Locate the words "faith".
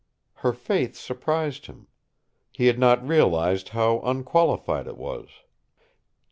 0.51-0.95